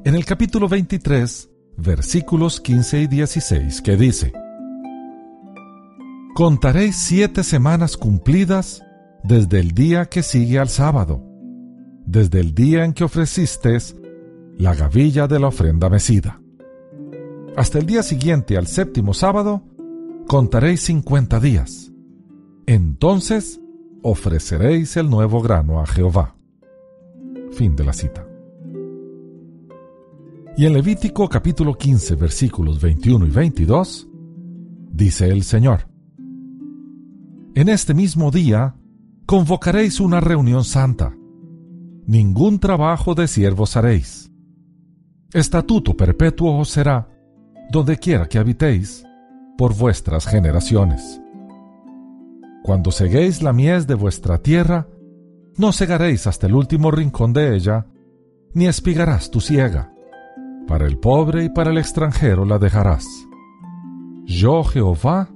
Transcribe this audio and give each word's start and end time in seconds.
en 0.04 0.16
el 0.16 0.26
capítulo 0.26 0.68
23, 0.68 1.48
versículos 1.78 2.60
15 2.60 3.00
y 3.00 3.06
16, 3.06 3.80
que 3.80 3.96
dice, 3.96 4.32
Contaréis 6.34 6.96
siete 6.96 7.44
semanas 7.44 7.98
cumplidas 7.98 8.82
desde 9.22 9.60
el 9.60 9.72
día 9.72 10.06
que 10.06 10.22
sigue 10.22 10.58
al 10.58 10.70
sábado, 10.70 11.22
desde 12.06 12.40
el 12.40 12.54
día 12.54 12.86
en 12.86 12.94
que 12.94 13.04
ofrecistes 13.04 13.96
la 14.56 14.74
gavilla 14.74 15.28
de 15.28 15.38
la 15.38 15.48
ofrenda 15.48 15.90
mecida. 15.90 16.40
Hasta 17.54 17.78
el 17.78 17.84
día 17.84 18.02
siguiente 18.02 18.56
al 18.56 18.66
séptimo 18.66 19.12
sábado, 19.12 19.62
contaréis 20.26 20.80
cincuenta 20.80 21.38
días. 21.38 21.92
Entonces 22.64 23.60
ofreceréis 24.02 24.96
el 24.96 25.10
nuevo 25.10 25.42
grano 25.42 25.82
a 25.82 25.86
Jehová. 25.86 26.34
Fin 27.50 27.76
de 27.76 27.84
la 27.84 27.92
cita. 27.92 28.26
Y 30.56 30.64
en 30.64 30.72
Levítico 30.72 31.28
capítulo 31.28 31.76
15 31.76 32.14
versículos 32.14 32.80
21 32.80 33.26
y 33.26 33.30
22, 33.30 34.08
dice 34.90 35.28
el 35.28 35.42
Señor, 35.42 35.91
En 37.54 37.68
este 37.68 37.92
mismo 37.92 38.30
día 38.30 38.74
convocaréis 39.26 40.00
una 40.00 40.20
reunión 40.20 40.64
santa, 40.64 41.14
ningún 42.06 42.58
trabajo 42.58 43.14
de 43.14 43.28
siervos 43.28 43.76
haréis. 43.76 44.30
Estatuto 45.32 45.96
perpetuo 45.96 46.58
os 46.58 46.70
será, 46.70 47.08
donde 47.70 47.98
quiera 47.98 48.26
que 48.26 48.38
habitéis, 48.38 49.04
por 49.58 49.76
vuestras 49.76 50.26
generaciones. 50.26 51.20
Cuando 52.62 52.90
seguéis 52.90 53.42
la 53.42 53.52
mies 53.52 53.86
de 53.86 53.94
vuestra 53.94 54.38
tierra, 54.38 54.88
no 55.58 55.72
segaréis 55.72 56.26
hasta 56.26 56.46
el 56.46 56.54
último 56.54 56.90
rincón 56.90 57.32
de 57.32 57.54
ella, 57.54 57.86
ni 58.54 58.66
espigarás 58.66 59.30
tu 59.30 59.40
siega 59.40 59.92
para 60.66 60.86
el 60.86 60.98
pobre 60.98 61.44
y 61.44 61.48
para 61.50 61.70
el 61.70 61.76
extranjero 61.76 62.46
la 62.46 62.58
dejarás. 62.58 63.06
Yo 64.24 64.64
Jehová, 64.64 65.28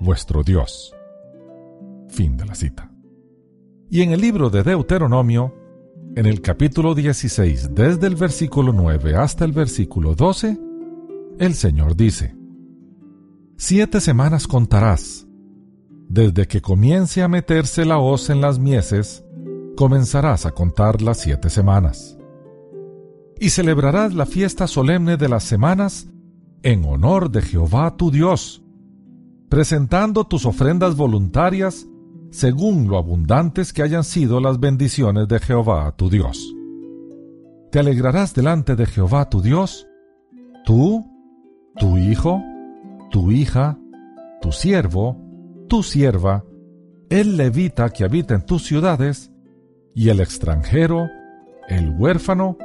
vuestro 0.00 0.42
Dios. 0.42 0.92
Fin 2.08 2.36
de 2.36 2.44
la 2.46 2.54
cita. 2.54 2.90
Y 3.90 4.02
en 4.02 4.12
el 4.12 4.20
libro 4.20 4.50
de 4.50 4.62
Deuteronomio, 4.62 5.54
en 6.14 6.26
el 6.26 6.40
capítulo 6.40 6.94
16, 6.94 7.74
desde 7.74 8.06
el 8.06 8.16
versículo 8.16 8.72
9 8.72 9.16
hasta 9.16 9.44
el 9.44 9.52
versículo 9.52 10.14
12, 10.14 10.58
el 11.38 11.54
Señor 11.54 11.96
dice, 11.96 12.34
Siete 13.56 14.00
semanas 14.00 14.46
contarás. 14.46 15.26
Desde 16.08 16.46
que 16.46 16.60
comience 16.60 17.22
a 17.22 17.28
meterse 17.28 17.84
la 17.84 17.98
hoz 17.98 18.30
en 18.30 18.40
las 18.40 18.58
mieses, 18.58 19.24
comenzarás 19.76 20.46
a 20.46 20.52
contar 20.52 21.02
las 21.02 21.18
siete 21.18 21.50
semanas 21.50 22.18
y 23.40 23.50
celebrarás 23.50 24.14
la 24.14 24.26
fiesta 24.26 24.66
solemne 24.66 25.16
de 25.16 25.28
las 25.28 25.44
semanas 25.44 26.08
en 26.62 26.84
honor 26.84 27.30
de 27.30 27.42
Jehová 27.42 27.96
tu 27.96 28.10
Dios, 28.10 28.62
presentando 29.48 30.24
tus 30.24 30.44
ofrendas 30.44 30.96
voluntarias 30.96 31.86
según 32.30 32.88
lo 32.88 32.98
abundantes 32.98 33.72
que 33.72 33.82
hayan 33.82 34.04
sido 34.04 34.40
las 34.40 34.60
bendiciones 34.60 35.28
de 35.28 35.38
Jehová 35.38 35.94
tu 35.96 36.10
Dios. 36.10 36.54
Te 37.70 37.78
alegrarás 37.78 38.34
delante 38.34 38.76
de 38.76 38.86
Jehová 38.86 39.28
tu 39.28 39.42
Dios, 39.42 39.86
tú, 40.64 41.06
tu 41.76 41.98
hijo, 41.98 42.42
tu 43.10 43.30
hija, 43.30 43.78
tu 44.40 44.52
siervo, 44.52 45.16
tu 45.68 45.82
sierva, 45.82 46.44
el 47.10 47.36
levita 47.36 47.90
que 47.90 48.04
habita 48.04 48.34
en 48.34 48.44
tus 48.44 48.64
ciudades, 48.64 49.32
y 49.94 50.10
el 50.10 50.20
extranjero, 50.20 51.08
el 51.68 51.90
huérfano, 51.90 52.56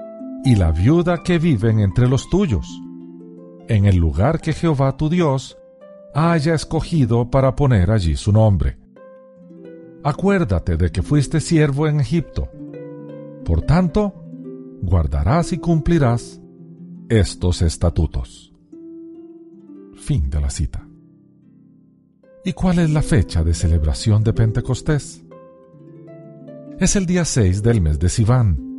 y 0.45 0.55
la 0.55 0.71
viuda 0.71 1.23
que 1.23 1.39
viven 1.39 1.79
entre 1.79 2.07
los 2.07 2.29
tuyos, 2.29 2.67
en 3.67 3.85
el 3.85 3.95
lugar 3.95 4.41
que 4.41 4.53
Jehová 4.53 4.97
tu 4.97 5.09
Dios 5.09 5.57
haya 6.13 6.53
escogido 6.53 7.29
para 7.31 7.55
poner 7.55 7.91
allí 7.91 8.15
su 8.15 8.31
nombre. 8.31 8.82
Acuérdate 10.03 10.77
de 10.77 10.91
que 10.91 11.01
fuiste 11.01 11.39
siervo 11.39 11.87
en 11.87 11.99
Egipto. 11.99 12.49
Por 13.45 13.61
tanto, 13.61 14.13
guardarás 14.81 15.53
y 15.53 15.57
cumplirás 15.57 16.41
estos 17.09 17.61
estatutos. 17.61 18.53
Fin 19.95 20.29
de 20.29 20.41
la 20.41 20.49
cita. 20.49 20.87
¿Y 22.45 22.53
cuál 22.53 22.79
es 22.79 22.89
la 22.89 23.01
fecha 23.01 23.43
de 23.43 23.53
celebración 23.53 24.23
de 24.23 24.33
Pentecostés? 24.33 25.23
Es 26.79 26.95
el 26.95 27.05
día 27.05 27.23
6 27.23 27.63
del 27.63 27.79
mes 27.79 27.99
de 27.99 28.09
Sivan 28.09 28.73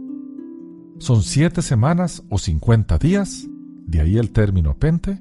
son 0.98 1.22
siete 1.22 1.60
semanas 1.60 2.22
o 2.30 2.38
cincuenta 2.38 2.98
días, 2.98 3.46
de 3.86 4.00
ahí 4.00 4.16
el 4.16 4.30
término 4.30 4.78
pente, 4.78 5.20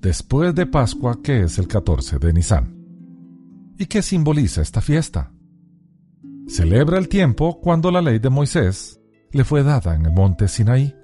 después 0.00 0.54
de 0.54 0.66
Pascua 0.66 1.20
que 1.22 1.42
es 1.42 1.58
el 1.58 1.68
14 1.68 2.18
de 2.18 2.32
Nisan. 2.32 2.75
¿Y 3.78 3.86
qué 3.86 4.02
simboliza 4.02 4.62
esta 4.62 4.80
fiesta? 4.80 5.32
Celebra 6.48 6.98
el 6.98 7.08
tiempo 7.08 7.60
cuando 7.60 7.90
la 7.90 8.00
ley 8.00 8.18
de 8.18 8.30
Moisés 8.30 9.00
le 9.32 9.44
fue 9.44 9.62
dada 9.62 9.94
en 9.94 10.06
el 10.06 10.12
monte 10.12 10.48
Sinaí. 10.48 10.94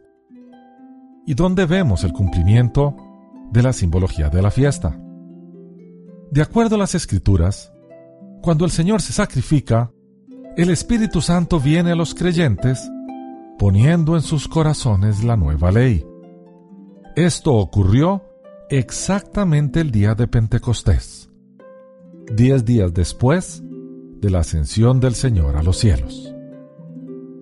¿Y 1.27 1.35
dónde 1.35 1.67
vemos 1.67 2.05
el 2.05 2.13
cumplimiento 2.13 2.97
de 3.51 3.63
la 3.63 3.73
simbología 3.73 4.31
de 4.31 4.41
la 4.41 4.51
fiesta? 4.51 4.99
De 6.31 6.41
acuerdo 6.41 6.77
a 6.77 6.79
las 6.79 6.95
escrituras, 6.95 7.73
cuando 8.41 8.65
el 8.65 8.71
Señor 8.71 9.03
se 9.03 9.13
sacrifica, 9.13 9.91
el 10.57 10.71
Espíritu 10.71 11.21
Santo 11.21 11.61
viene 11.61 11.93
a 11.93 11.97
los 11.97 12.15
creyentes 12.15 12.91
poniendo 13.59 14.17
en 14.17 14.23
sus 14.23 14.49
corazones 14.49 15.23
la 15.23 15.37
nueva 15.37 15.71
ley. 15.71 16.05
Esto 17.17 17.55
ocurrió 17.55 18.25
exactamente 18.71 19.81
el 19.81 19.91
día 19.91 20.15
de 20.15 20.27
Pentecostés, 20.27 21.31
diez 22.35 22.65
días 22.65 22.95
después 22.95 23.63
de 24.21 24.31
la 24.31 24.41
ascensión 24.41 25.01
del 25.01 25.15
Señor 25.15 25.57
a 25.57 25.63
los 25.63 25.79
cielos. 25.79 26.35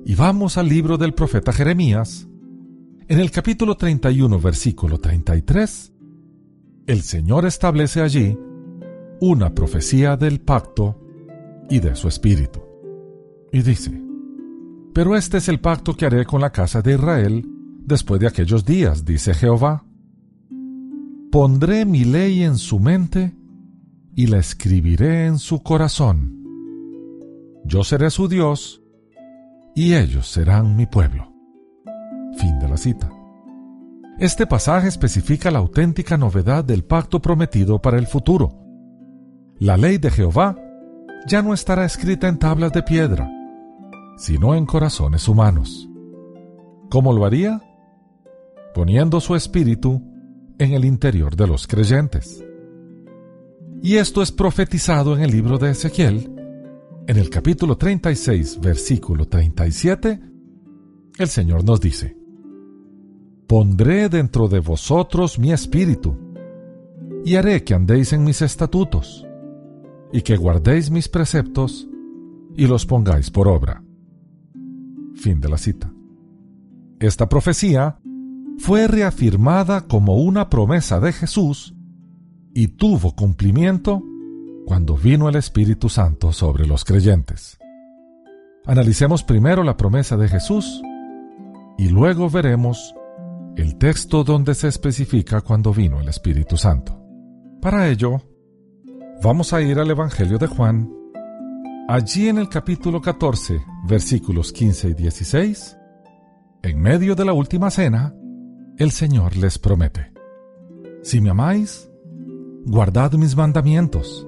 Y 0.04 0.14
vamos 0.14 0.56
al 0.56 0.68
libro 0.68 0.98
del 0.98 1.14
profeta 1.14 1.52
Jeremías. 1.52 2.26
En 3.06 3.20
el 3.20 3.30
capítulo 3.30 3.76
31, 3.76 4.40
versículo 4.40 4.98
33, 4.98 5.92
el 6.86 7.02
Señor 7.02 7.46
establece 7.46 8.00
allí 8.00 8.36
una 9.20 9.54
profecía 9.54 10.16
del 10.16 10.40
pacto 10.40 10.98
y 11.68 11.80
de 11.80 11.94
su 11.94 12.08
espíritu. 12.08 12.60
Y 13.52 13.62
dice, 13.62 14.02
pero 14.94 15.16
este 15.16 15.38
es 15.38 15.48
el 15.48 15.60
pacto 15.60 15.94
que 15.94 16.06
haré 16.06 16.24
con 16.24 16.40
la 16.40 16.50
casa 16.50 16.82
de 16.82 16.94
Israel 16.94 17.46
después 17.84 18.20
de 18.20 18.26
aquellos 18.26 18.64
días, 18.64 19.04
dice 19.04 19.34
Jehová. 19.34 19.84
Pondré 21.30 21.84
mi 21.84 22.04
ley 22.04 22.42
en 22.42 22.56
su 22.56 22.80
mente 22.80 23.34
y 24.14 24.26
la 24.26 24.38
escribiré 24.38 25.26
en 25.26 25.38
su 25.38 25.62
corazón. 25.62 26.36
Yo 27.64 27.84
seré 27.84 28.10
su 28.10 28.28
Dios 28.28 28.82
y 29.74 29.94
ellos 29.94 30.26
serán 30.26 30.76
mi 30.76 30.86
pueblo. 30.86 31.32
Fin 32.36 32.58
de 32.58 32.68
la 32.68 32.76
cita. 32.76 33.10
Este 34.18 34.46
pasaje 34.46 34.88
especifica 34.88 35.50
la 35.50 35.60
auténtica 35.60 36.16
novedad 36.16 36.64
del 36.64 36.84
pacto 36.84 37.22
prometido 37.22 37.80
para 37.80 37.98
el 37.98 38.06
futuro. 38.06 38.58
La 39.58 39.76
ley 39.76 39.98
de 39.98 40.10
Jehová 40.10 40.56
ya 41.26 41.42
no 41.42 41.54
estará 41.54 41.84
escrita 41.84 42.28
en 42.28 42.38
tablas 42.38 42.72
de 42.72 42.82
piedra, 42.82 43.30
sino 44.16 44.54
en 44.54 44.66
corazones 44.66 45.28
humanos. 45.28 45.88
¿Cómo 46.90 47.12
lo 47.12 47.24
haría? 47.24 47.62
Poniendo 48.74 49.20
su 49.20 49.34
espíritu 49.36 50.02
en 50.58 50.72
el 50.72 50.84
interior 50.84 51.36
de 51.36 51.46
los 51.46 51.66
creyentes. 51.66 52.44
Y 53.82 53.96
esto 53.96 54.20
es 54.20 54.30
profetizado 54.30 55.16
en 55.16 55.22
el 55.22 55.30
libro 55.30 55.56
de 55.56 55.70
Ezequiel, 55.70 56.30
en 57.06 57.16
el 57.16 57.30
capítulo 57.30 57.78
36, 57.78 58.60
versículo 58.60 59.26
37, 59.26 60.20
el 61.18 61.28
Señor 61.28 61.64
nos 61.64 61.80
dice, 61.80 62.14
Pondré 63.46 64.10
dentro 64.10 64.48
de 64.48 64.60
vosotros 64.60 65.38
mi 65.38 65.50
espíritu, 65.50 66.14
y 67.24 67.36
haré 67.36 67.64
que 67.64 67.74
andéis 67.74 68.12
en 68.12 68.22
mis 68.22 68.42
estatutos, 68.42 69.26
y 70.12 70.20
que 70.20 70.36
guardéis 70.36 70.90
mis 70.90 71.08
preceptos, 71.08 71.88
y 72.56 72.66
los 72.66 72.84
pongáis 72.84 73.30
por 73.30 73.48
obra. 73.48 73.82
Fin 75.14 75.40
de 75.40 75.48
la 75.48 75.56
cita. 75.56 75.90
Esta 76.98 77.30
profecía 77.30 77.98
fue 78.58 78.86
reafirmada 78.88 79.86
como 79.86 80.18
una 80.18 80.50
promesa 80.50 81.00
de 81.00 81.12
Jesús 81.12 81.74
y 82.54 82.68
tuvo 82.68 83.14
cumplimiento 83.14 84.02
cuando 84.66 84.96
vino 84.96 85.28
el 85.28 85.36
Espíritu 85.36 85.88
Santo 85.88 86.32
sobre 86.32 86.66
los 86.66 86.84
creyentes. 86.84 87.58
Analicemos 88.66 89.22
primero 89.22 89.64
la 89.64 89.76
promesa 89.76 90.16
de 90.16 90.28
Jesús 90.28 90.82
y 91.78 91.88
luego 91.88 92.28
veremos 92.28 92.94
el 93.56 93.76
texto 93.76 94.22
donde 94.22 94.54
se 94.54 94.68
especifica 94.68 95.40
cuando 95.40 95.72
vino 95.72 96.00
el 96.00 96.08
Espíritu 96.08 96.56
Santo. 96.56 96.96
Para 97.60 97.88
ello, 97.88 98.22
vamos 99.22 99.52
a 99.52 99.60
ir 99.60 99.78
al 99.78 99.90
Evangelio 99.90 100.38
de 100.38 100.46
Juan, 100.46 100.90
allí 101.88 102.28
en 102.28 102.38
el 102.38 102.48
capítulo 102.48 103.00
14, 103.00 103.60
versículos 103.86 104.52
15 104.52 104.88
y 104.90 104.94
16, 104.94 105.76
en 106.62 106.80
medio 106.80 107.14
de 107.14 107.24
la 107.24 107.32
última 107.32 107.70
cena, 107.70 108.14
el 108.76 108.90
Señor 108.92 109.36
les 109.36 109.58
promete, 109.58 110.12
si 111.02 111.20
me 111.20 111.30
amáis, 111.30 111.89
guardad 112.64 113.12
mis 113.12 113.36
mandamientos. 113.36 114.26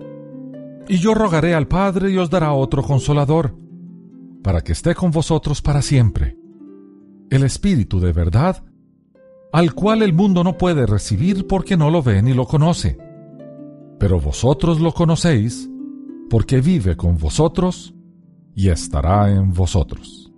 Y 0.88 0.96
yo 0.98 1.14
rogaré 1.14 1.54
al 1.54 1.68
Padre 1.68 2.10
y 2.10 2.18
os 2.18 2.30
dará 2.30 2.52
otro 2.52 2.82
consolador, 2.82 3.56
para 4.42 4.62
que 4.62 4.72
esté 4.72 4.94
con 4.94 5.10
vosotros 5.10 5.62
para 5.62 5.82
siempre, 5.82 6.36
el 7.30 7.44
Espíritu 7.44 8.00
de 8.00 8.12
verdad, 8.12 8.64
al 9.52 9.74
cual 9.74 10.02
el 10.02 10.12
mundo 10.12 10.42
no 10.42 10.58
puede 10.58 10.86
recibir 10.86 11.46
porque 11.46 11.76
no 11.76 11.90
lo 11.90 12.02
ve 12.02 12.22
ni 12.22 12.32
lo 12.32 12.46
conoce. 12.46 12.98
Pero 13.98 14.20
vosotros 14.20 14.80
lo 14.80 14.92
conocéis, 14.92 15.70
porque 16.28 16.60
vive 16.60 16.96
con 16.96 17.18
vosotros 17.18 17.94
y 18.54 18.68
estará 18.68 19.30
en 19.30 19.52
vosotros. 19.52 20.32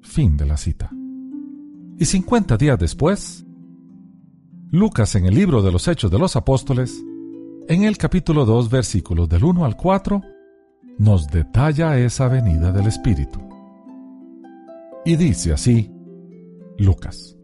Fin 0.00 0.36
de 0.36 0.46
la 0.46 0.56
cita. 0.56 0.90
Y 1.98 2.04
cincuenta 2.04 2.56
días 2.56 2.78
después, 2.78 3.44
Lucas 4.74 5.14
en 5.16 5.26
el 5.26 5.34
libro 5.34 5.60
de 5.60 5.70
los 5.70 5.86
Hechos 5.86 6.10
de 6.10 6.18
los 6.18 6.34
Apóstoles, 6.34 7.04
en 7.68 7.84
el 7.84 7.98
capítulo 7.98 8.46
2 8.46 8.70
versículos 8.70 9.28
del 9.28 9.44
1 9.44 9.66
al 9.66 9.76
4, 9.76 10.22
nos 10.96 11.28
detalla 11.28 11.98
esa 11.98 12.26
venida 12.28 12.72
del 12.72 12.86
Espíritu. 12.86 13.38
Y 15.04 15.16
dice 15.16 15.52
así, 15.52 15.92
Lucas, 16.78 17.36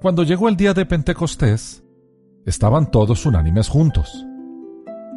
cuando 0.00 0.22
llegó 0.22 0.48
el 0.48 0.56
día 0.56 0.72
de 0.72 0.86
Pentecostés, 0.86 1.84
estaban 2.46 2.90
todos 2.90 3.26
unánimes 3.26 3.68
juntos. 3.68 4.24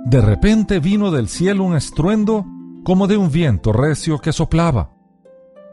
De 0.03 0.19
repente 0.19 0.79
vino 0.79 1.11
del 1.11 1.29
cielo 1.29 1.63
un 1.63 1.77
estruendo 1.77 2.45
como 2.83 3.07
de 3.07 3.15
un 3.15 3.31
viento 3.31 3.71
recio 3.71 4.19
que 4.19 4.33
soplaba, 4.33 4.97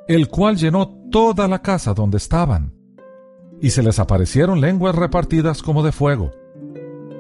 el 0.07 0.29
cual 0.29 0.57
llenó 0.57 0.89
toda 1.11 1.49
la 1.49 1.61
casa 1.63 1.95
donde 1.95 2.19
estaban 2.19 2.78
y 3.61 3.71
se 3.71 3.83
les 3.83 3.99
aparecieron 3.99 4.61
lenguas 4.61 4.95
repartidas 4.95 5.63
como 5.63 5.83
de 5.83 5.93
fuego, 5.93 6.31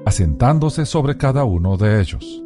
asentándose 0.07 0.87
sobre 0.87 1.17
cada 1.17 1.45
uno 1.45 1.77
de 1.77 2.01
ellos. 2.01 2.43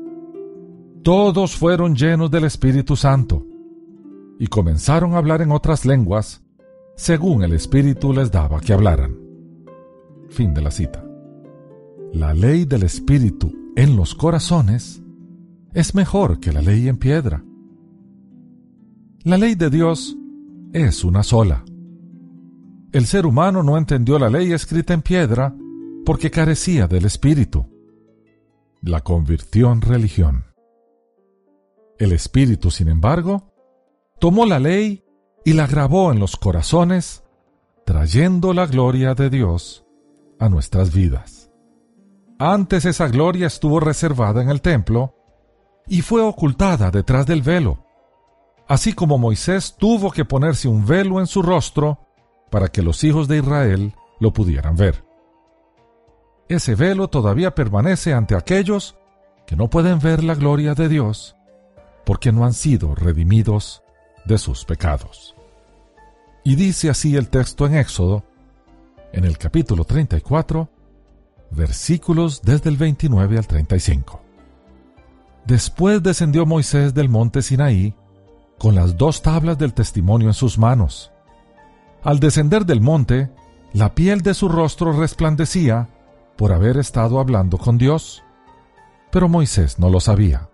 Todos 1.02 1.56
fueron 1.56 1.94
llenos 1.94 2.30
del 2.30 2.44
Espíritu 2.44 2.96
Santo, 2.96 3.44
y 4.38 4.46
comenzaron 4.46 5.14
a 5.14 5.18
hablar 5.18 5.42
en 5.42 5.52
otras 5.52 5.84
lenguas, 5.84 6.42
según 6.96 7.42
el 7.42 7.52
Espíritu 7.52 8.12
les 8.12 8.30
daba 8.30 8.60
que 8.60 8.72
hablaran. 8.72 9.16
Fin 10.30 10.54
de 10.54 10.62
la 10.62 10.70
cita. 10.70 11.04
La 12.12 12.34
ley 12.34 12.64
del 12.64 12.82
Espíritu 12.82 13.52
en 13.76 13.96
los 13.96 14.14
corazones 14.14 15.02
es 15.74 15.94
mejor 15.94 16.40
que 16.40 16.52
la 16.52 16.60
ley 16.60 16.88
en 16.88 16.98
piedra. 16.98 17.44
La 19.24 19.38
ley 19.38 19.54
de 19.54 19.70
Dios 19.70 20.16
es 20.72 21.04
una 21.04 21.22
sola 21.22 21.64
el 22.92 23.06
ser 23.06 23.24
humano 23.24 23.62
no 23.62 23.78
entendió 23.78 24.18
la 24.18 24.28
ley 24.28 24.52
escrita 24.52 24.92
en 24.92 25.02
piedra 25.02 25.54
porque 26.04 26.30
carecía 26.30 26.86
del 26.86 27.06
Espíritu. 27.06 27.66
La 28.82 29.00
convirtió 29.00 29.72
en 29.72 29.80
religión. 29.80 30.44
El 31.98 32.12
Espíritu, 32.12 32.70
sin 32.70 32.88
embargo, 32.88 33.52
tomó 34.18 34.44
la 34.44 34.58
ley 34.58 35.04
y 35.44 35.54
la 35.54 35.66
grabó 35.66 36.12
en 36.12 36.18
los 36.18 36.36
corazones, 36.36 37.24
trayendo 37.86 38.52
la 38.52 38.66
gloria 38.66 39.14
de 39.14 39.30
Dios 39.30 39.84
a 40.38 40.48
nuestras 40.48 40.92
vidas. 40.92 41.50
Antes 42.38 42.84
esa 42.84 43.08
gloria 43.08 43.46
estuvo 43.46 43.80
reservada 43.80 44.42
en 44.42 44.50
el 44.50 44.60
templo 44.60 45.14
y 45.86 46.02
fue 46.02 46.20
ocultada 46.20 46.90
detrás 46.90 47.24
del 47.26 47.42
velo, 47.42 47.86
así 48.68 48.92
como 48.92 49.16
Moisés 49.16 49.76
tuvo 49.78 50.10
que 50.10 50.24
ponerse 50.24 50.68
un 50.68 50.84
velo 50.84 51.20
en 51.20 51.26
su 51.26 51.42
rostro 51.42 52.11
para 52.52 52.69
que 52.69 52.82
los 52.82 53.02
hijos 53.02 53.28
de 53.28 53.38
Israel 53.38 53.94
lo 54.20 54.32
pudieran 54.34 54.76
ver. 54.76 55.04
Ese 56.49 56.75
velo 56.75 57.08
todavía 57.08 57.54
permanece 57.54 58.12
ante 58.12 58.37
aquellos 58.37 58.94
que 59.46 59.56
no 59.56 59.70
pueden 59.70 59.98
ver 60.00 60.22
la 60.22 60.34
gloria 60.34 60.74
de 60.74 60.91
Dios 60.91 61.34
porque 62.05 62.31
no 62.31 62.44
han 62.44 62.53
sido 62.53 62.94
redimidos 62.94 63.82
de 64.26 64.36
sus 64.36 64.67
pecados. 64.67 65.34
Y 66.44 66.56
dice 66.56 66.91
así 66.91 67.17
el 67.17 67.31
texto 67.31 67.65
en 67.67 67.76
Éxodo, 67.76 68.22
en 69.12 69.24
el 69.24 69.38
capítulo 69.38 69.84
34, 69.84 70.69
versículos 71.53 72.43
desde 72.43 72.69
el 72.69 72.76
29 72.76 73.38
al 73.38 73.46
35. 73.46 74.20
Después 75.46 76.03
descendió 76.03 76.44
Moisés 76.44 76.93
del 76.93 77.08
monte 77.08 77.41
Sinaí 77.41 77.94
con 78.58 78.74
las 78.74 78.98
dos 78.98 79.22
tablas 79.22 79.56
del 79.56 79.72
testimonio 79.72 80.29
en 80.29 80.34
sus 80.34 80.58
manos, 80.58 81.11
al 82.02 82.20
descender 82.20 82.66
del 82.66 82.80
monte, 82.80 83.30
la 83.72 83.94
piel 83.94 84.22
de 84.22 84.34
su 84.34 84.48
rostro 84.48 84.92
resplandecía 84.92 85.88
por 86.36 86.52
haber 86.52 86.76
estado 86.76 87.20
hablando 87.20 87.58
con 87.58 87.78
Dios. 87.78 88.22
Pero 89.10 89.28
Moisés 89.28 89.78
no 89.78 89.88
lo 89.88 90.00
sabía. 90.00 90.48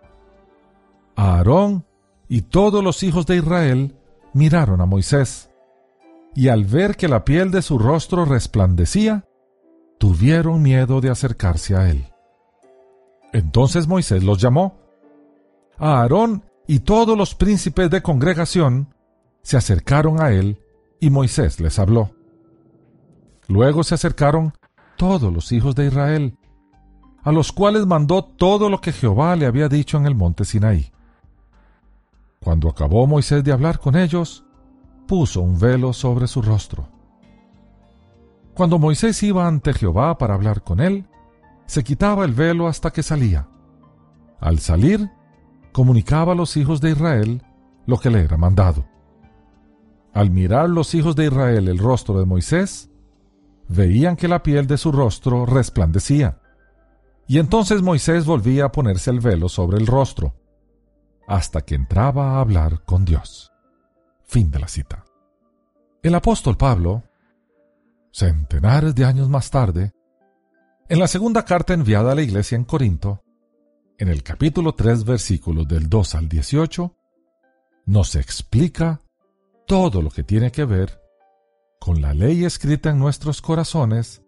Aarón 1.17 1.85
y 2.29 2.43
todos 2.43 2.85
los 2.85 3.03
hijos 3.03 3.27
de 3.27 3.37
Israel 3.37 3.97
miraron 4.35 4.81
a 4.81 4.87
Moisés, 4.87 5.51
y 6.35 6.49
al 6.49 6.65
ver 6.65 6.97
que 6.97 7.09
la 7.09 7.25
piel 7.25 7.51
de 7.51 7.63
su 7.63 7.79
rostro 7.79 8.25
resplandecía, 8.25 9.25
tuvieron 9.99 10.63
miedo 10.63 11.01
de 11.01 11.11
acercarse 11.11 11.75
a 11.75 11.91
él. 11.91 12.13
Entonces 13.33 13.89
Moisés 13.89 14.23
los 14.23 14.41
llamó. 14.41 14.79
Aarón 15.79 16.45
y 16.67 16.81
todos 16.81 17.17
los 17.17 17.35
príncipes 17.35 17.91
de 17.91 18.03
congregación 18.03 18.95
se 19.43 19.57
acercaron 19.57 20.23
a 20.23 20.31
él 20.31 20.61
y 21.01 21.11
Moisés 21.11 21.61
les 21.61 21.79
habló. 21.79 22.11
Luego 23.47 23.83
se 23.83 23.95
acercaron 23.95 24.53
todos 24.97 25.33
los 25.33 25.53
hijos 25.53 25.75
de 25.75 25.87
Israel, 25.87 26.39
a 27.23 27.33
los 27.33 27.53
cuales 27.53 27.87
mandó 27.87 28.23
todo 28.25 28.69
lo 28.69 28.81
que 28.81 28.93
Jehová 28.93 29.37
le 29.37 29.47
había 29.47 29.69
dicho 29.69 29.97
en 29.97 30.07
el 30.07 30.15
monte 30.15 30.45
Sinaí. 30.45 30.91
Cuando 32.41 32.69
acabó 32.69 33.07
Moisés 33.07 33.43
de 33.45 33.53
hablar 33.53 33.79
con 33.79 33.97
ellos, 33.97 34.45
puso 35.07 35.41
un 35.41 35.59
velo 35.59 35.93
sobre 35.93 36.27
su 36.27 36.43
rostro. 36.43 36.89
Cuando 38.55 38.79
Moisés 38.79 39.23
iba 39.23 39.47
ante 39.47 39.73
Jehová 39.73 40.19
para 40.19 40.35
hablar 40.35 40.63
con 40.63 40.81
él, 40.81 41.07
se 41.67 41.85
quitaba 41.85 42.25
el 42.25 42.33
velo 42.33 42.67
hasta 42.67 42.91
que 42.91 43.03
salía. 43.03 43.49
Al 44.41 44.59
salir, 44.59 45.11
comunicaba 45.73 46.33
a 46.33 46.35
los 46.35 46.57
hijos 46.57 46.81
de 46.81 46.91
Israel 46.91 47.43
lo 47.87 47.99
que 47.99 48.11
le 48.11 48.23
era 48.23 48.37
mandado. 48.37 48.85
Al 50.19 50.33
mirar 50.33 50.69
los 50.69 50.97
hijos 50.97 51.15
de 51.15 51.27
Israel 51.27 51.69
el 51.69 51.79
rostro 51.79 52.19
de 52.19 52.27
Moisés, 52.27 52.91
veían 53.69 54.17
que 54.17 54.27
la 54.27 54.43
piel 54.43 54.67
de 54.67 54.77
su 54.77 54.91
rostro 54.91 55.47
resplandecía, 55.47 56.41
Y 57.29 57.39
entonces 57.39 57.83
Moisés 57.83 58.25
volvía 58.25 58.65
a 58.65 58.73
ponerse 58.73 59.13
el 59.13 59.21
velo 59.21 59.49
sobre 59.49 59.79
el 59.79 59.87
rostro, 59.87 60.35
hasta 61.29 61.61
que 61.61 61.77
entraba 61.77 62.33
a 62.33 62.41
hablar 62.41 62.83
con 62.85 63.05
Dios. 63.05 63.53
Fin 64.25 64.51
de 64.51 64.59
la 64.59 64.67
cita. 64.67 65.05
El 66.03 66.17
apóstol 66.17 66.57
Pablo, 66.57 67.05
centenares 68.11 68.97
de 68.97 69.05
años 69.05 69.29
más 69.29 69.53
tarde, 69.53 69.93
en 70.89 70.99
la 70.99 71.07
segunda 71.07 71.45
carta 71.45 71.75
enviada 71.75 72.11
a 72.11 72.17
la 72.17 72.23
iglesia 72.23 72.57
en 72.57 72.65
Corinto, 72.65 73.23
en 73.97 74.09
el 74.09 74.25
capítulo 74.25 74.75
3 74.75 75.05
versículos 75.05 75.69
del 75.69 75.89
2 75.89 76.15
al 76.17 76.29
18, 76.29 76.93
nos 77.87 78.17
explica 78.17 79.01
todo 79.69 80.01
lo 80.01 80.09
que 80.09 80.25
tiene 80.25 80.51
que 80.51 80.65
ver 80.65 80.99
con 81.79 82.01
la 82.01 82.15
ley 82.15 82.47
escrita 82.47 82.89
en 82.89 82.99
nuestros 82.99 83.43
corazones 83.43 84.23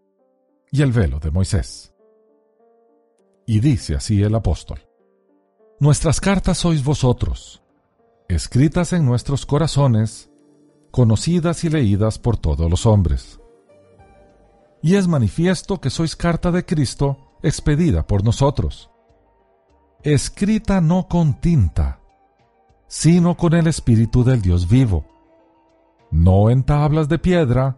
y 0.71 0.83
el 0.83 0.93
velo 0.93 1.19
de 1.19 1.31
Moisés. 1.31 1.95
Y 3.47 3.61
dice 3.61 3.97
así 3.97 4.23
el 4.23 4.35
apóstol, 4.35 4.87
Nuestras 5.81 6.21
cartas 6.21 6.59
sois 6.59 6.85
vosotros, 6.85 7.63
escritas 8.29 8.93
en 8.93 9.07
nuestros 9.07 9.47
corazones, 9.47 10.31
conocidas 10.91 11.65
y 11.65 11.71
leídas 11.71 12.19
por 12.19 12.37
todos 12.37 12.71
los 12.71 12.85
hombres. 12.85 13.41
Y 14.83 14.97
es 14.97 15.09
manifiesto 15.09 15.81
que 15.81 15.89
sois 15.89 16.17
carta 16.17 16.53
de 16.53 16.67
Cristo 16.67 17.33
expedida 17.43 18.07
por 18.07 18.25
nosotros, 18.25 18.91
escrita 20.03 20.83
no 20.83 21.09
con 21.09 21.41
tinta, 21.41 21.99
sino 22.89 23.39
con 23.39 23.55
el 23.55 23.67
Espíritu 23.69 24.23
del 24.23 24.43
Dios 24.43 24.69
vivo, 24.69 25.07
no 26.11 26.51
en 26.51 26.63
tablas 26.65 27.09
de 27.09 27.19
piedra, 27.19 27.77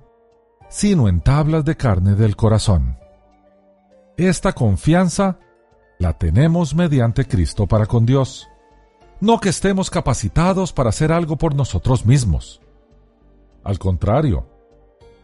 sino 0.69 1.09
en 1.09 1.21
tablas 1.21 1.65
de 1.65 1.77
carne 1.77 2.15
del 2.15 2.37
corazón. 2.37 2.97
Esta 4.17 4.53
confianza 4.53 5.39
la 5.99 6.19
tenemos 6.19 6.75
mediante 6.75 7.27
Cristo 7.27 7.67
para 7.67 7.87
con 7.87 8.07
Dios, 8.07 8.49
no 9.21 9.39
que 9.39 9.51
estemos 9.51 9.91
capacitados 9.91 10.73
para 10.73 10.89
hacer 10.89 11.13
algo 11.13 11.37
por 11.37 11.55
nosotros 11.55 12.05
mismos. 12.05 12.61
Al 13.63 13.79
contrario, 13.79 14.47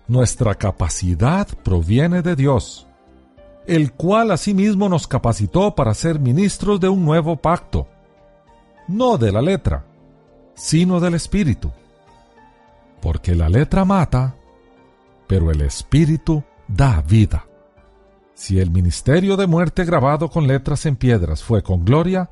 nuestra 0.07 0.55
capacidad 0.55 1.49
proviene 1.65 2.23
de 2.23 2.37
Dios, 2.37 2.87
el 3.67 3.93
cual 3.93 4.31
asimismo 4.31 4.89
nos 4.89 5.07
capacitó 5.07 5.75
para 5.75 5.95
ser 5.95 6.21
ministros 6.21 6.81
de 6.81 6.89
un 6.89 7.05
nuevo 7.05 7.37
pacto, 7.37 7.87
no 8.87 9.19
de 9.19 9.33
la 9.33 9.43
letra, 9.43 9.85
sino 10.55 11.01
del 11.01 11.15
Espíritu. 11.15 11.71
Porque 13.01 13.35
la 13.35 13.49
letra 13.49 13.85
mata, 13.85 14.37
pero 15.27 15.51
el 15.51 15.61
Espíritu 15.61 16.43
da 16.67 17.01
vida. 17.03 17.47
Si 18.35 18.61
el 18.61 18.71
ministerio 18.71 19.37
de 19.37 19.47
muerte 19.47 19.85
grabado 19.85 20.31
con 20.31 20.47
letras 20.47 20.87
en 20.87 20.97
piedras 20.97 21.43
fue 21.43 21.63
con 21.63 21.85
gloria, 21.85 22.31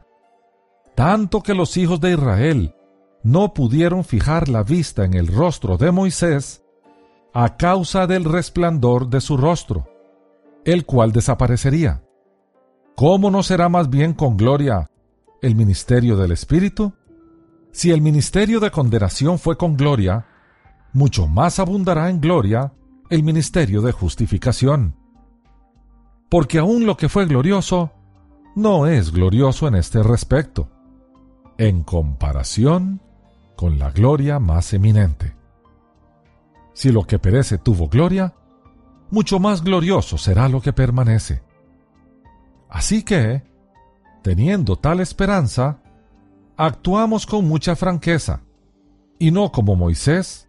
tanto 0.95 1.43
que 1.43 1.55
los 1.55 1.77
hijos 1.77 2.01
de 2.01 2.13
Israel 2.13 2.75
no 3.23 3.53
pudieron 3.55 4.05
fijar 4.05 4.49
la 4.49 4.63
vista 4.63 5.05
en 5.05 5.15
el 5.15 5.27
rostro 5.27 5.77
de 5.77 5.91
Moisés 5.91 6.63
a 7.35 7.57
causa 7.57 8.07
del 8.07 8.25
resplandor 8.25 9.09
de 9.09 9.21
su 9.21 9.37
rostro, 9.37 9.89
el 10.65 10.87
cual 10.87 11.13
desaparecería. 11.13 12.03
¿Cómo 12.95 13.31
no 13.31 13.43
será 13.43 13.69
más 13.69 13.91
bien 13.91 14.15
con 14.15 14.37
gloria 14.37 14.89
el 15.43 15.55
ministerio 15.55 16.17
del 16.17 16.33
Espíritu? 16.33 16.95
Si 17.73 17.91
el 17.91 18.01
ministerio 18.01 18.59
de 18.59 18.71
condenación 18.71 19.39
fue 19.39 19.59
con 19.59 19.77
gloria, 19.77 20.25
mucho 20.97 21.29
más 21.29 21.59
abundará 21.59 22.09
en 22.09 22.21
gloria 22.21 22.73
el 23.11 23.23
ministerio 23.23 23.83
de 23.83 23.93
justificación. 23.93 24.97
Porque 26.31 26.59
aún 26.59 26.87
lo 26.87 26.97
que 26.97 27.11
fue 27.11 27.27
glorioso 27.27 27.93
no 28.57 28.87
es 28.87 29.13
glorioso 29.13 29.69
en 29.69 29.75
este 29.75 30.03
respecto, 30.03 30.71
en 31.59 31.83
comparación 31.85 33.03
con 33.57 33.79
la 33.79 33.91
gloria 33.91 34.39
más 34.39 34.73
eminente. 34.73 35.37
Si 36.73 36.91
lo 36.91 37.05
que 37.05 37.19
perece 37.19 37.59
tuvo 37.59 37.89
gloria, 37.89 38.35
mucho 39.11 39.39
más 39.39 39.63
glorioso 39.63 40.17
será 40.17 40.49
lo 40.49 40.63
que 40.63 40.73
permanece. 40.73 41.43
Así 42.71 43.03
que, 43.03 43.45
teniendo 44.23 44.77
tal 44.77 45.01
esperanza, 45.01 45.79
actuamos 46.57 47.27
con 47.27 47.47
mucha 47.47 47.77
franqueza, 47.77 48.41
y 49.19 49.31
no 49.31 49.53
como 49.53 49.77
Moisés, 49.77 50.46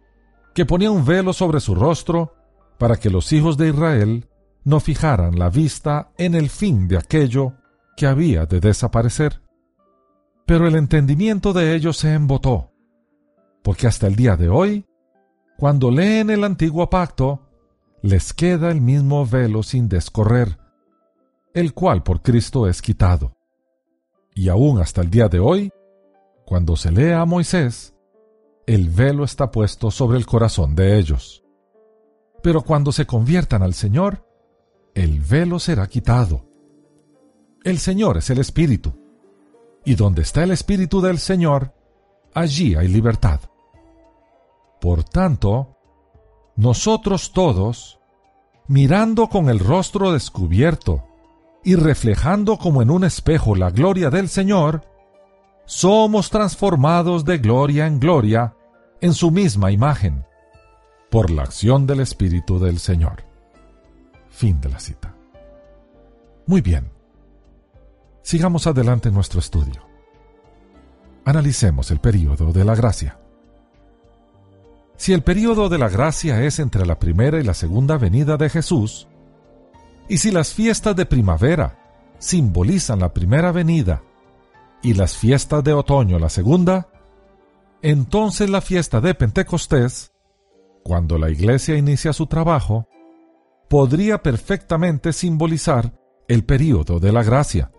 que 0.58 0.66
ponía 0.66 0.90
un 0.90 1.04
velo 1.04 1.32
sobre 1.32 1.60
su 1.60 1.76
rostro 1.76 2.34
para 2.78 2.96
que 2.96 3.10
los 3.10 3.32
hijos 3.32 3.56
de 3.56 3.68
Israel 3.68 4.28
no 4.64 4.80
fijaran 4.80 5.38
la 5.38 5.50
vista 5.50 6.10
en 6.18 6.34
el 6.34 6.50
fin 6.50 6.88
de 6.88 6.98
aquello 6.98 7.52
que 7.96 8.08
había 8.08 8.44
de 8.44 8.58
desaparecer. 8.58 9.40
Pero 10.46 10.66
el 10.66 10.74
entendimiento 10.74 11.52
de 11.52 11.76
ellos 11.76 11.98
se 11.98 12.12
embotó, 12.12 12.72
porque 13.62 13.86
hasta 13.86 14.08
el 14.08 14.16
día 14.16 14.34
de 14.36 14.48
hoy, 14.48 14.84
cuando 15.56 15.92
leen 15.92 16.28
el 16.28 16.42
antiguo 16.42 16.90
pacto, 16.90 17.46
les 18.02 18.34
queda 18.34 18.72
el 18.72 18.80
mismo 18.80 19.24
velo 19.26 19.62
sin 19.62 19.88
descorrer, 19.88 20.58
el 21.54 21.72
cual 21.72 22.02
por 22.02 22.20
Cristo 22.20 22.66
es 22.66 22.82
quitado. 22.82 23.36
Y 24.34 24.48
aún 24.48 24.80
hasta 24.80 25.02
el 25.02 25.10
día 25.10 25.28
de 25.28 25.38
hoy, 25.38 25.70
cuando 26.44 26.74
se 26.74 26.90
lee 26.90 27.12
a 27.12 27.24
Moisés, 27.26 27.94
el 28.68 28.90
velo 28.90 29.24
está 29.24 29.50
puesto 29.50 29.90
sobre 29.90 30.18
el 30.18 30.26
corazón 30.26 30.74
de 30.74 30.98
ellos. 30.98 31.42
Pero 32.42 32.60
cuando 32.60 32.92
se 32.92 33.06
conviertan 33.06 33.62
al 33.62 33.72
Señor, 33.72 34.26
el 34.94 35.20
velo 35.20 35.58
será 35.58 35.86
quitado. 35.86 36.44
El 37.64 37.78
Señor 37.78 38.18
es 38.18 38.28
el 38.28 38.38
Espíritu, 38.40 38.92
y 39.86 39.94
donde 39.94 40.20
está 40.20 40.44
el 40.44 40.50
Espíritu 40.50 41.00
del 41.00 41.18
Señor, 41.18 41.72
allí 42.34 42.74
hay 42.74 42.88
libertad. 42.88 43.40
Por 44.82 45.02
tanto, 45.02 45.78
nosotros 46.54 47.32
todos, 47.32 47.98
mirando 48.66 49.30
con 49.30 49.48
el 49.48 49.60
rostro 49.60 50.12
descubierto 50.12 51.04
y 51.64 51.74
reflejando 51.74 52.58
como 52.58 52.82
en 52.82 52.90
un 52.90 53.04
espejo 53.04 53.54
la 53.54 53.70
gloria 53.70 54.10
del 54.10 54.28
Señor, 54.28 54.84
somos 55.64 56.28
transformados 56.28 57.24
de 57.24 57.38
gloria 57.38 57.86
en 57.86 57.98
gloria 57.98 58.54
en 59.00 59.14
su 59.14 59.30
misma 59.30 59.70
imagen, 59.70 60.24
por 61.10 61.30
la 61.30 61.42
acción 61.42 61.86
del 61.86 62.00
Espíritu 62.00 62.58
del 62.58 62.78
Señor. 62.78 63.24
Fin 64.28 64.60
de 64.60 64.68
la 64.68 64.78
cita. 64.78 65.14
Muy 66.46 66.60
bien. 66.60 66.90
Sigamos 68.22 68.66
adelante 68.66 69.08
en 69.08 69.14
nuestro 69.14 69.40
estudio. 69.40 69.86
Analicemos 71.24 71.90
el 71.90 72.00
período 72.00 72.52
de 72.52 72.64
la 72.64 72.74
gracia. 72.74 73.18
Si 74.96 75.12
el 75.12 75.22
período 75.22 75.68
de 75.68 75.78
la 75.78 75.88
gracia 75.88 76.42
es 76.42 76.58
entre 76.58 76.84
la 76.84 76.98
primera 76.98 77.38
y 77.38 77.44
la 77.44 77.54
segunda 77.54 77.98
venida 77.98 78.36
de 78.36 78.50
Jesús, 78.50 79.06
y 80.08 80.18
si 80.18 80.30
las 80.30 80.52
fiestas 80.52 80.96
de 80.96 81.06
primavera 81.06 81.78
simbolizan 82.18 82.98
la 82.98 83.12
primera 83.12 83.52
venida 83.52 84.02
y 84.82 84.94
las 84.94 85.16
fiestas 85.16 85.62
de 85.62 85.72
otoño 85.72 86.18
la 86.18 86.28
segunda, 86.28 86.88
entonces 87.82 88.50
la 88.50 88.60
fiesta 88.60 89.00
de 89.00 89.14
Pentecostés, 89.14 90.12
cuando 90.82 91.18
la 91.18 91.30
iglesia 91.30 91.76
inicia 91.76 92.12
su 92.12 92.26
trabajo, 92.26 92.88
podría 93.68 94.22
perfectamente 94.22 95.12
simbolizar 95.12 95.92
el 96.26 96.44
período 96.44 97.00
de 97.00 97.12
la 97.12 97.22
gracia, 97.22 97.70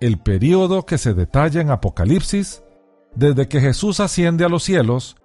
el 0.00 0.18
período 0.18 0.86
que 0.86 0.98
se 0.98 1.14
detalla 1.14 1.60
en 1.60 1.70
Apocalipsis 1.70 2.62
desde 3.14 3.48
que 3.48 3.60
Jesús 3.60 4.00
asciende 4.00 4.44
a 4.44 4.48
los 4.48 4.62
cielos 4.62 5.16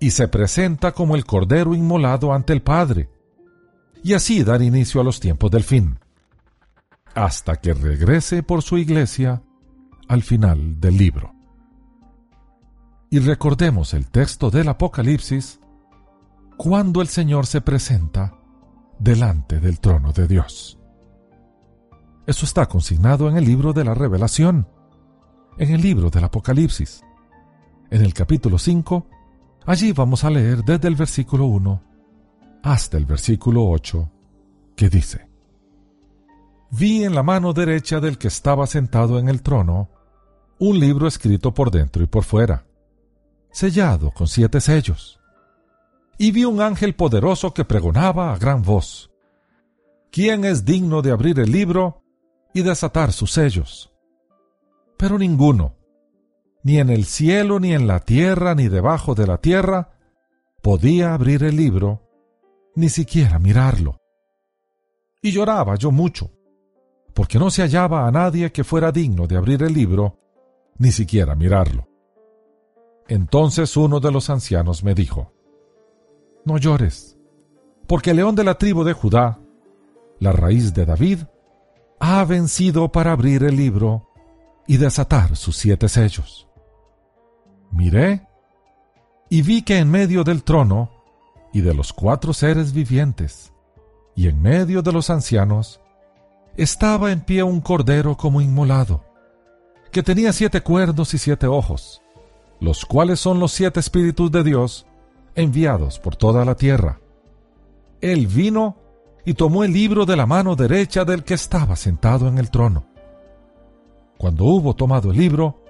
y 0.00 0.10
se 0.10 0.28
presenta 0.28 0.92
como 0.92 1.16
el 1.16 1.24
Cordero 1.24 1.74
inmolado 1.74 2.32
ante 2.32 2.52
el 2.52 2.62
Padre, 2.62 3.08
y 4.02 4.14
así 4.14 4.42
dar 4.44 4.62
inicio 4.62 5.00
a 5.00 5.04
los 5.04 5.20
tiempos 5.20 5.50
del 5.50 5.64
fin, 5.64 5.98
hasta 7.14 7.56
que 7.56 7.72
regrese 7.72 8.42
por 8.42 8.62
su 8.62 8.78
iglesia 8.78 9.42
al 10.08 10.22
final 10.22 10.80
del 10.80 10.96
libro. 10.98 11.35
Y 13.08 13.20
recordemos 13.20 13.94
el 13.94 14.10
texto 14.10 14.50
del 14.50 14.68
Apocalipsis 14.68 15.60
cuando 16.56 17.00
el 17.00 17.08
Señor 17.08 17.46
se 17.46 17.60
presenta 17.60 18.34
delante 18.98 19.60
del 19.60 19.78
trono 19.78 20.12
de 20.12 20.26
Dios. 20.26 20.78
Eso 22.26 22.44
está 22.44 22.66
consignado 22.66 23.28
en 23.28 23.36
el 23.36 23.44
libro 23.44 23.72
de 23.72 23.84
la 23.84 23.94
revelación, 23.94 24.68
en 25.58 25.70
el 25.70 25.80
libro 25.80 26.10
del 26.10 26.24
Apocalipsis. 26.24 27.04
En 27.90 28.02
el 28.02 28.12
capítulo 28.12 28.58
5, 28.58 29.06
allí 29.66 29.92
vamos 29.92 30.24
a 30.24 30.30
leer 30.30 30.64
desde 30.64 30.88
el 30.88 30.96
versículo 30.96 31.44
1 31.46 31.82
hasta 32.64 32.96
el 32.96 33.06
versículo 33.06 33.68
8, 33.68 34.10
que 34.74 34.88
dice, 34.88 35.28
Vi 36.72 37.04
en 37.04 37.14
la 37.14 37.22
mano 37.22 37.52
derecha 37.52 38.00
del 38.00 38.18
que 38.18 38.26
estaba 38.26 38.66
sentado 38.66 39.20
en 39.20 39.28
el 39.28 39.42
trono 39.42 39.90
un 40.58 40.80
libro 40.80 41.06
escrito 41.06 41.54
por 41.54 41.70
dentro 41.70 42.02
y 42.02 42.06
por 42.06 42.24
fuera 42.24 42.65
sellado 43.56 44.10
con 44.10 44.26
siete 44.26 44.60
sellos. 44.60 45.18
Y 46.18 46.30
vi 46.30 46.44
un 46.44 46.60
ángel 46.60 46.94
poderoso 46.94 47.54
que 47.54 47.64
pregonaba 47.64 48.34
a 48.34 48.36
gran 48.36 48.60
voz, 48.62 49.10
¿quién 50.10 50.44
es 50.44 50.66
digno 50.66 51.00
de 51.00 51.10
abrir 51.10 51.40
el 51.40 51.50
libro 51.50 52.02
y 52.52 52.62
desatar 52.62 53.12
sus 53.12 53.32
sellos. 53.32 53.90
Pero 54.98 55.18
ninguno, 55.18 55.74
ni 56.64 56.78
en 56.78 56.90
el 56.90 57.06
cielo, 57.06 57.58
ni 57.58 57.72
en 57.72 57.86
la 57.86 58.00
tierra, 58.00 58.54
ni 58.54 58.68
debajo 58.68 59.14
de 59.14 59.26
la 59.26 59.38
tierra, 59.38 59.98
podía 60.62 61.14
abrir 61.14 61.42
el 61.42 61.56
libro, 61.56 62.02
ni 62.74 62.90
siquiera 62.90 63.38
mirarlo. 63.38 63.98
Y 65.22 65.32
lloraba 65.32 65.76
yo 65.76 65.90
mucho, 65.90 66.30
porque 67.14 67.38
no 67.38 67.50
se 67.50 67.62
hallaba 67.62 68.06
a 68.06 68.10
nadie 68.10 68.52
que 68.52 68.64
fuera 68.64 68.92
digno 68.92 69.26
de 69.26 69.36
abrir 69.36 69.62
el 69.62 69.72
libro, 69.72 70.18
ni 70.78 70.92
siquiera 70.92 71.34
mirarlo. 71.34 71.95
Entonces 73.08 73.76
uno 73.76 74.00
de 74.00 74.10
los 74.10 74.30
ancianos 74.30 74.82
me 74.82 74.94
dijo, 74.94 75.32
No 76.44 76.58
llores, 76.58 77.16
porque 77.86 78.10
el 78.10 78.16
león 78.16 78.34
de 78.34 78.44
la 78.44 78.58
tribu 78.58 78.84
de 78.84 78.92
Judá, 78.92 79.38
la 80.18 80.32
raíz 80.32 80.74
de 80.74 80.86
David, 80.86 81.20
ha 82.00 82.24
vencido 82.24 82.90
para 82.90 83.12
abrir 83.12 83.44
el 83.44 83.56
libro 83.56 84.08
y 84.66 84.76
desatar 84.76 85.36
sus 85.36 85.56
siete 85.56 85.88
sellos. 85.88 86.48
Miré 87.70 88.26
y 89.28 89.42
vi 89.42 89.62
que 89.62 89.78
en 89.78 89.90
medio 89.90 90.24
del 90.24 90.42
trono 90.42 90.90
y 91.52 91.60
de 91.60 91.74
los 91.74 91.92
cuatro 91.92 92.32
seres 92.32 92.72
vivientes 92.72 93.52
y 94.14 94.28
en 94.28 94.40
medio 94.40 94.82
de 94.82 94.92
los 94.92 95.10
ancianos 95.10 95.80
estaba 96.56 97.12
en 97.12 97.20
pie 97.20 97.42
un 97.42 97.60
cordero 97.60 98.16
como 98.16 98.40
inmolado, 98.40 99.04
que 99.92 100.02
tenía 100.02 100.32
siete 100.32 100.62
cuernos 100.62 101.12
y 101.14 101.18
siete 101.18 101.46
ojos, 101.46 102.02
los 102.60 102.84
cuales 102.84 103.20
son 103.20 103.38
los 103.38 103.52
siete 103.52 103.80
espíritus 103.80 104.30
de 104.30 104.42
Dios 104.42 104.86
enviados 105.34 105.98
por 105.98 106.16
toda 106.16 106.44
la 106.44 106.54
tierra. 106.54 107.00
Él 108.00 108.26
vino 108.26 108.76
y 109.24 109.34
tomó 109.34 109.64
el 109.64 109.72
libro 109.72 110.06
de 110.06 110.16
la 110.16 110.26
mano 110.26 110.56
derecha 110.56 111.04
del 111.04 111.24
que 111.24 111.34
estaba 111.34 111.76
sentado 111.76 112.28
en 112.28 112.38
el 112.38 112.50
trono. 112.50 112.86
Cuando 114.16 114.44
hubo 114.44 114.74
tomado 114.74 115.10
el 115.10 115.18
libro, 115.18 115.62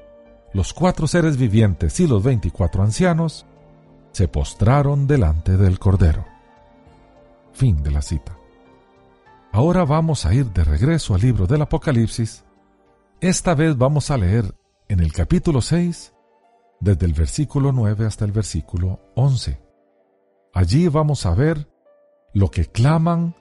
los 0.53 0.73
cuatro 0.73 1.07
seres 1.07 1.37
vivientes 1.37 1.99
y 2.01 2.07
los 2.07 2.23
veinticuatro 2.23 2.83
ancianos 2.83 3.47
se 4.13 4.29
postraron 4.29 5.07
delante 5.07 5.57
del 5.57 5.79
Cordero. 5.79 6.25
Fin 7.53 7.83
de 7.83 7.91
la 7.91 8.03
cita. 8.03 8.39
Ahora 9.53 9.85
vamos 9.85 10.27
a 10.27 10.35
ir 10.35 10.47
de 10.53 10.65
regreso 10.65 11.15
al 11.15 11.23
libro 11.23 11.47
del 11.47 11.63
Apocalipsis. 11.63 12.45
Esta 13.21 13.55
vez 13.55 13.77
vamos 13.77 14.11
a 14.11 14.17
leer 14.17 14.55
en 14.89 15.01
el 15.01 15.13
capítulo 15.13 15.61
6 15.63 16.13
desde 16.81 17.07
el 17.07 17.13
versículo 17.13 17.73
9 17.73 18.07
hasta 18.07 18.25
el 18.25 18.33
versículo 18.33 19.01
11. 19.15 19.61
Allí 20.53 20.89
vamos 20.89 21.27
a 21.27 21.35
ver 21.35 21.69
lo 22.33 22.51
que 22.51 22.67
claman 22.67 23.35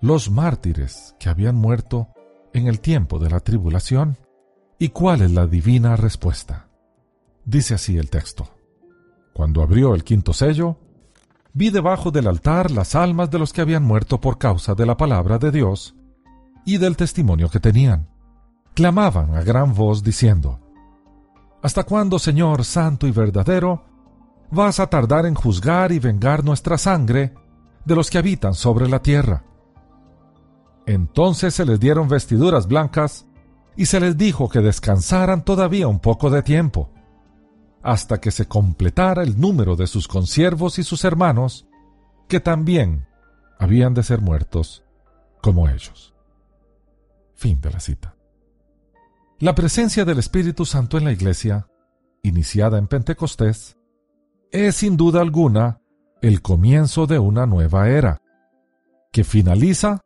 los 0.00 0.30
mártires 0.30 1.14
que 1.18 1.28
habían 1.28 1.56
muerto 1.56 2.08
en 2.52 2.66
el 2.66 2.80
tiempo 2.80 3.18
de 3.18 3.30
la 3.30 3.40
tribulación 3.40 4.16
y 4.78 4.90
cuál 4.90 5.22
es 5.22 5.30
la 5.30 5.46
divina 5.46 5.96
respuesta. 5.96 6.68
Dice 7.44 7.74
así 7.74 7.96
el 7.96 8.10
texto. 8.10 8.48
Cuando 9.32 9.62
abrió 9.62 9.94
el 9.94 10.04
quinto 10.04 10.32
sello, 10.32 10.78
vi 11.52 11.70
debajo 11.70 12.10
del 12.10 12.26
altar 12.26 12.70
las 12.70 12.94
almas 12.94 13.30
de 13.30 13.38
los 13.38 13.52
que 13.52 13.60
habían 13.60 13.84
muerto 13.84 14.20
por 14.20 14.38
causa 14.38 14.74
de 14.74 14.86
la 14.86 14.96
palabra 14.96 15.38
de 15.38 15.50
Dios 15.50 15.94
y 16.64 16.78
del 16.78 16.96
testimonio 16.96 17.48
que 17.48 17.60
tenían. 17.60 18.08
Clamaban 18.74 19.34
a 19.34 19.42
gran 19.42 19.74
voz 19.74 20.02
diciendo, 20.02 20.60
¿Hasta 21.66 21.82
cuándo, 21.82 22.20
Señor 22.20 22.64
Santo 22.64 23.08
y 23.08 23.10
verdadero, 23.10 23.82
vas 24.52 24.78
a 24.78 24.86
tardar 24.86 25.26
en 25.26 25.34
juzgar 25.34 25.90
y 25.90 25.98
vengar 25.98 26.44
nuestra 26.44 26.78
sangre 26.78 27.34
de 27.84 27.96
los 27.96 28.08
que 28.08 28.18
habitan 28.18 28.54
sobre 28.54 28.88
la 28.88 29.02
tierra? 29.02 29.42
Entonces 30.86 31.54
se 31.54 31.64
les 31.64 31.80
dieron 31.80 32.08
vestiduras 32.08 32.68
blancas 32.68 33.26
y 33.74 33.86
se 33.86 33.98
les 33.98 34.16
dijo 34.16 34.48
que 34.48 34.60
descansaran 34.60 35.44
todavía 35.44 35.88
un 35.88 35.98
poco 35.98 36.30
de 36.30 36.44
tiempo, 36.44 36.92
hasta 37.82 38.20
que 38.20 38.30
se 38.30 38.46
completara 38.46 39.24
el 39.24 39.40
número 39.40 39.74
de 39.74 39.88
sus 39.88 40.06
consiervos 40.06 40.78
y 40.78 40.84
sus 40.84 41.04
hermanos, 41.04 41.66
que 42.28 42.38
también 42.38 43.08
habían 43.58 43.92
de 43.92 44.04
ser 44.04 44.20
muertos 44.20 44.84
como 45.42 45.68
ellos. 45.68 46.14
Fin 47.34 47.60
de 47.60 47.72
la 47.72 47.80
cita. 47.80 48.15
La 49.38 49.54
presencia 49.54 50.06
del 50.06 50.18
Espíritu 50.18 50.64
Santo 50.64 50.96
en 50.96 51.04
la 51.04 51.12
Iglesia, 51.12 51.68
iniciada 52.22 52.78
en 52.78 52.86
Pentecostés, 52.86 53.76
es 54.50 54.76
sin 54.76 54.96
duda 54.96 55.20
alguna 55.20 55.82
el 56.22 56.40
comienzo 56.40 57.06
de 57.06 57.18
una 57.18 57.44
nueva 57.44 57.90
era, 57.90 58.22
que 59.12 59.24
finaliza 59.24 60.00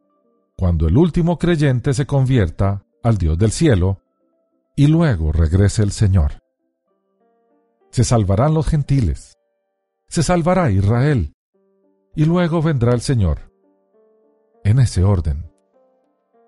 cuando 0.57 0.88
el 0.88 0.97
último 0.97 1.38
creyente 1.38 1.95
se 1.95 2.07
convierta 2.07 2.85
al 3.05 3.19
Dios 3.19 3.38
del 3.38 3.53
cielo 3.53 4.03
y 4.75 4.88
luego 4.88 5.31
regrese 5.31 5.85
el 5.85 5.93
Señor. 5.93 6.33
Se 7.93 8.03
salvarán 8.03 8.53
los 8.53 8.66
gentiles, 8.66 9.38
se 10.09 10.25
salvará 10.25 10.73
Israel 10.73 11.35
y 12.16 12.25
luego 12.25 12.62
vendrá 12.62 12.95
el 12.95 13.01
Señor. 13.01 13.53
En 14.64 14.81
ese 14.81 15.05
orden. 15.05 15.53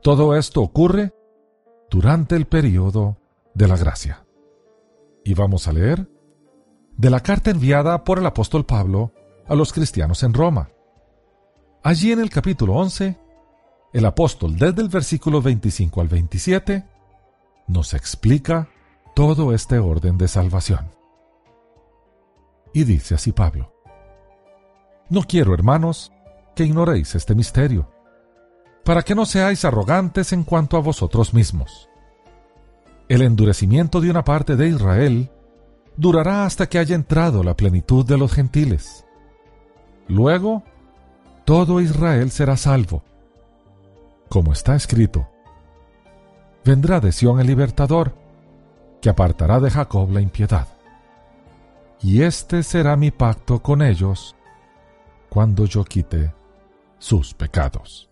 Todo 0.03 0.35
esto 0.35 0.62
ocurre 0.62 1.14
durante 1.92 2.37
el 2.37 2.46
periodo 2.46 3.18
de 3.52 3.68
la 3.68 3.76
gracia. 3.76 4.24
Y 5.26 5.35
vamos 5.35 5.68
a 5.68 5.72
leer 5.72 6.09
de 6.96 7.11
la 7.11 7.20
carta 7.20 7.50
enviada 7.50 8.02
por 8.02 8.18
el 8.18 8.24
apóstol 8.24 8.64
Pablo 8.64 9.12
a 9.46 9.55
los 9.55 9.74
cristianos 9.74 10.22
en 10.22 10.33
Roma. 10.33 10.70
Allí 11.83 12.11
en 12.11 12.20
el 12.20 12.31
capítulo 12.31 12.76
11, 12.76 13.18
el 13.92 14.07
apóstol 14.07 14.57
desde 14.57 14.81
el 14.81 14.88
versículo 14.88 15.42
25 15.42 16.00
al 16.00 16.09
27 16.09 16.87
nos 17.66 17.92
explica 17.92 18.70
todo 19.14 19.52
este 19.52 19.78
orden 19.78 20.16
de 20.16 20.28
salvación. 20.28 20.87
Y 22.72 22.85
dice 22.85 23.16
así 23.16 23.33
Pablo, 23.33 23.70
No 25.11 25.24
quiero, 25.24 25.52
hermanos, 25.52 26.11
que 26.57 26.64
ignoréis 26.64 27.14
este 27.14 27.35
misterio 27.35 27.90
para 28.85 29.03
que 29.03 29.14
no 29.14 29.27
seáis 29.27 29.64
arrogantes 29.64 30.33
en 30.33 30.45
cuanto 30.45 30.77
a 30.77 30.81
vosotros 30.81 31.35
mismos. 31.35 31.88
El 33.09 33.23
endurecimiento 33.23 34.01
de 34.01 34.11
una 34.11 34.25
parte 34.25 34.57
de 34.57 34.68
Israel 34.68 35.31
durará 35.97 36.45
hasta 36.45 36.68
que 36.68 36.79
haya 36.79 36.95
entrado 36.95 37.42
la 37.42 37.57
plenitud 37.57 38.07
de 38.07 38.18
los 38.18 38.33
gentiles. 38.33 39.05
Luego, 40.09 40.62
todo 41.45 41.81
Israel 41.81 42.31
será 42.31 42.57
salvo. 42.57 43.03
Como 44.29 44.53
está 44.53 44.75
escrito, 44.75 45.29
vendrá 46.64 47.01
de 47.01 47.12
Sión 47.12 47.40
el 47.40 47.47
libertador, 47.47 48.14
que 49.01 49.11
apartará 49.11 49.61
de 49.61 49.71
Jacob 49.71 50.11
la 50.11 50.21
impiedad. 50.21 50.68
Y 52.01 52.23
este 52.23 52.62
será 52.62 52.97
mi 52.97 53.11
pacto 53.11 53.62
con 53.62 53.83
ellos 53.83 54.35
cuando 55.29 55.66
yo 55.66 55.85
quite 55.85 56.33
sus 56.99 57.35
pecados. 57.35 58.12